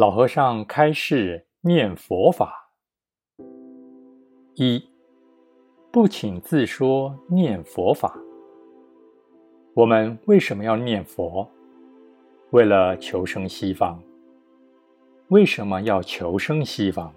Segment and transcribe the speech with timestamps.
[0.00, 2.54] 老和尚开示念佛法：
[4.54, 4.82] 一，
[5.92, 8.18] 不请自说念佛法。
[9.74, 11.46] 我们为什么要念佛？
[12.52, 14.02] 为了求生西方。
[15.28, 17.12] 为什么要求生西方？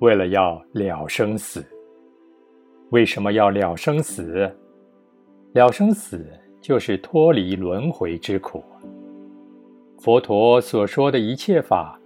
[0.00, 1.62] 为了要了生死。
[2.92, 4.50] 为什么要了生死？
[5.52, 6.26] 了生死
[6.62, 8.64] 就是脱离轮回之苦。
[9.98, 11.98] 佛陀所说的一切法，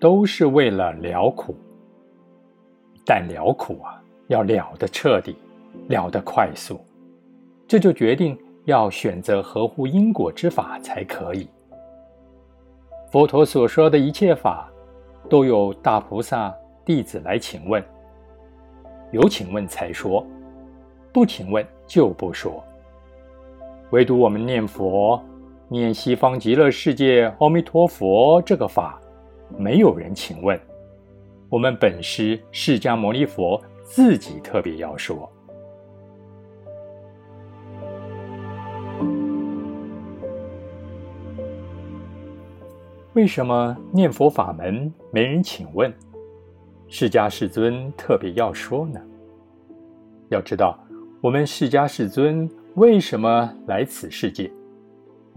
[0.00, 1.54] 都是为了了苦。
[3.06, 5.36] 但了苦啊，要了得彻底，
[5.86, 6.80] 了得快速，
[7.66, 11.48] 这就决定要选择合乎因果之法才可以。
[13.10, 14.68] 佛陀所说的一切法，
[15.30, 16.52] 都有大菩萨
[16.84, 17.82] 弟子来请问，
[19.12, 20.26] 有请问才说，
[21.12, 22.62] 不请问就不说。
[23.90, 25.22] 唯独我们念佛。
[25.70, 28.98] 念西方极乐世界阿弥陀佛这个法，
[29.58, 30.58] 没有人请问。
[31.50, 35.30] 我们本师释迦牟尼佛自己特别要说：
[43.12, 45.92] 为什么念佛法门没人请问？
[46.88, 48.98] 释迦世尊特别要说呢？
[50.30, 50.78] 要知道，
[51.20, 54.50] 我们释迦世尊为什么来此世界？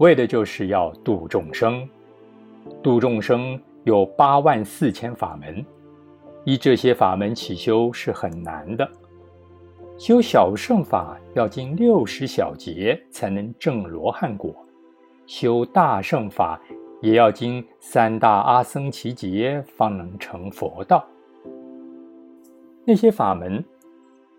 [0.02, 1.88] 为的就是要度众生，
[2.82, 5.64] 度众生有八万四千法门，
[6.42, 8.90] 依这些法门起修是很难的。
[9.96, 14.52] 修小圣法要经六十小劫才能证罗汉果，
[15.24, 16.60] 修大圣法
[17.00, 21.06] 也要经三大阿僧祇劫方能成佛道。
[22.84, 23.64] 那些法门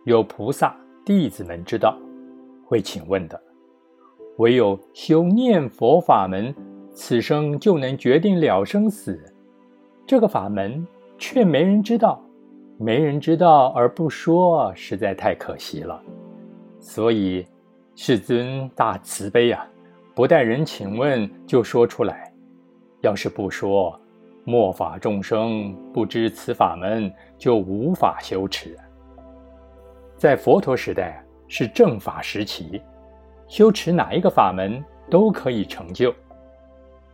[0.03, 0.75] 有菩萨
[1.06, 1.97] 弟子们知道，
[2.66, 3.41] 会请问的。
[4.38, 6.53] 唯有修念佛法门，
[6.91, 9.19] 此生就能决定了生死。
[10.07, 10.85] 这个法门
[11.18, 12.22] 却没人知道，
[12.78, 16.02] 没人知道而不说，实在太可惜了。
[16.80, 17.46] 所以
[17.96, 19.66] 世尊大慈悲啊，
[20.16, 22.34] 不待人请问就说出来。
[23.02, 23.97] 要是不说，
[24.44, 28.78] 末法众生不知此法门，就无法修持。
[30.18, 32.81] 在佛陀时代是正法时期。
[33.48, 36.14] 修持哪一个法门都可以成就。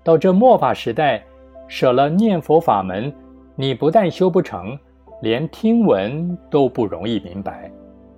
[0.03, 1.23] 到这末法时代，
[1.67, 3.13] 舍了念佛法门，
[3.55, 4.77] 你不但修不成，
[5.21, 7.71] 连听闻都不容易明白，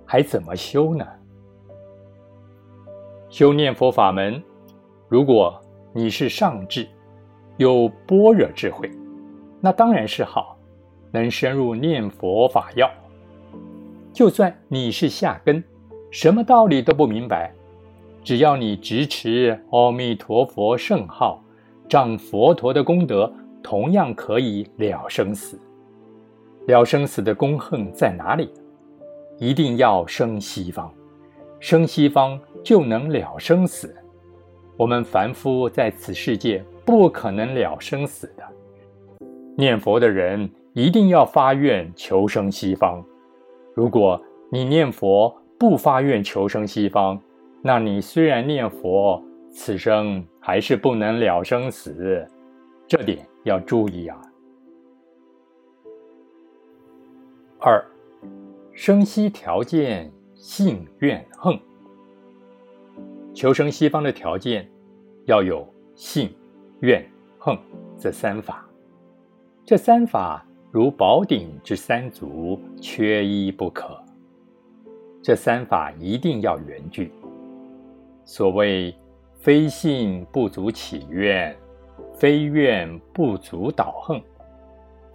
[0.06, 1.06] 还怎么修呢？
[3.28, 4.42] 修念佛法门，
[5.08, 5.60] 如果
[5.92, 6.86] 你是上智，
[7.56, 8.90] 有般若智慧，
[9.60, 10.56] 那当然是好，
[11.10, 12.88] 能深入念佛法要。
[14.12, 15.62] 就算你是下根，
[16.10, 17.52] 什么道理都不明白。
[18.24, 21.42] 只要你直持阿弥陀佛圣号，
[21.88, 25.58] 仗佛陀的功德，同样可以了生死。
[26.66, 28.48] 了生死的功恨在哪里？
[29.38, 30.92] 一定要生西方，
[31.58, 33.92] 生西方就能了生死。
[34.76, 38.44] 我们凡夫在此世界不可能了生死的。
[39.56, 43.04] 念佛的人一定要发愿求生西方。
[43.74, 47.20] 如果你念佛不发愿求生西方，
[47.64, 52.26] 那你虽然念佛，此生还是不能了生死，
[52.88, 54.20] 这点要注意啊。
[57.60, 57.84] 二，
[58.72, 61.56] 生西条件信愿横，
[63.32, 64.68] 求生西方的条件
[65.26, 66.34] 要有信
[66.80, 67.08] 愿
[67.38, 67.56] 横
[67.96, 68.66] 这三法，
[69.64, 73.96] 这三法如宝鼎之三足，缺一不可。
[75.22, 77.12] 这三法一定要圆具。
[78.24, 78.94] 所谓
[79.40, 81.54] “非信不足起愿，
[82.14, 84.22] 非愿不足导横，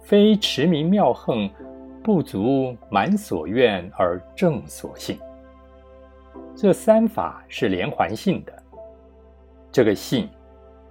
[0.02, 1.48] 非持名妙横
[2.04, 5.18] 不足满所愿而正所信”。
[6.54, 8.62] 这三法是连环性的。
[9.72, 10.28] 这个“信”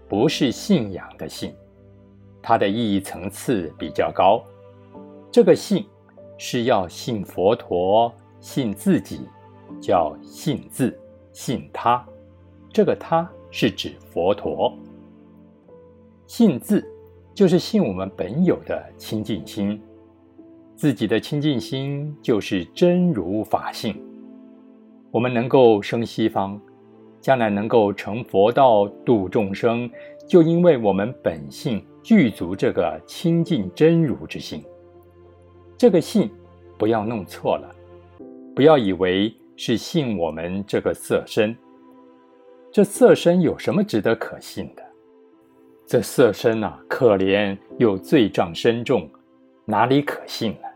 [0.10, 1.54] 不是信仰的“信”，
[2.42, 4.44] 它的意义层次比较高。
[5.32, 5.86] 这个“信”
[6.38, 9.30] 是要信佛陀，信自己，
[9.80, 11.00] 叫信自。
[11.34, 12.04] 信他，
[12.72, 14.78] 这个他是指佛陀。
[16.26, 16.86] 信字
[17.34, 19.82] 就是信我们本有的清净心，
[20.76, 23.96] 自己的清净心就是真如法性。
[25.12, 26.60] 我们能够生西方，
[27.20, 29.90] 将来能够成佛道度众生，
[30.28, 34.64] 就因为我们本性具足这个清净真如之心。
[35.78, 36.30] 这个信
[36.78, 37.76] 不要弄错了，
[38.56, 39.34] 不要以为。
[39.60, 41.58] 是信我们这个色身，
[42.78, 44.84] 这色身有什么值得可信的？
[45.88, 49.10] 这色身啊，可怜又罪障深重，
[49.66, 50.68] 哪里可信呢？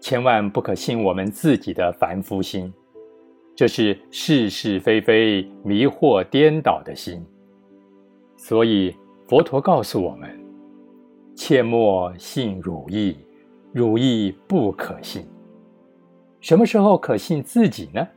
[0.00, 2.72] 千万不可信我们自己的凡夫心，
[3.54, 7.22] 这是是是非非、迷惑颠倒的心。
[8.38, 8.96] 所以
[9.26, 10.30] 佛陀告诉我们：
[11.34, 13.14] 切莫信汝意，
[13.74, 15.26] 汝意不可信。
[16.40, 18.08] 什么时候可信自己呢？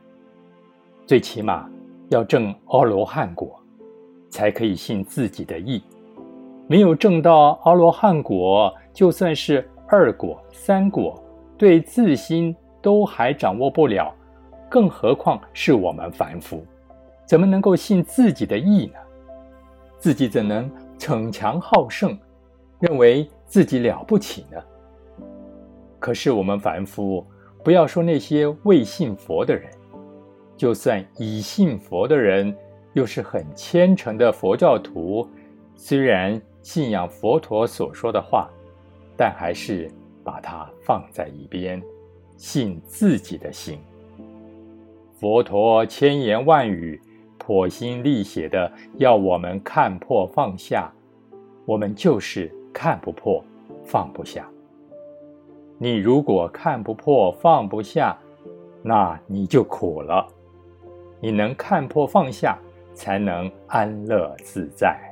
[1.04, 1.70] 最起码
[2.12, 3.58] 要证阿罗汉果，
[4.28, 5.82] 才可以信自己的意。
[6.68, 11.18] 没有证到阿罗汉果，就算是二果、三果。
[11.58, 14.12] 对自心都还掌握不了，
[14.68, 16.66] 更何况是我们凡夫，
[17.24, 18.98] 怎么能够信自己的意呢？
[19.96, 20.68] 自己怎能
[20.98, 22.18] 逞强好胜，
[22.80, 24.58] 认为自己了不起呢？
[26.00, 27.24] 可是我们凡夫，
[27.62, 29.70] 不要说那些未信佛的人，
[30.62, 32.56] 就算已信佛的人，
[32.92, 35.28] 又是很虔诚的佛教徒，
[35.74, 38.48] 虽然信仰佛陀所说的话，
[39.16, 39.90] 但还是。
[40.22, 41.82] 把它放在一边，
[42.36, 43.76] 信自己的心。
[45.18, 47.02] 佛陀千言万语，
[47.38, 50.92] 破心沥血的要我们看破放下，
[51.66, 53.44] 我们就是看不破，
[53.84, 54.48] 放不下。
[55.76, 58.16] 你如果看不破放不下，
[58.80, 60.24] 那你就苦了。
[61.22, 62.58] 你能看破放下，
[62.94, 65.11] 才能安乐自在。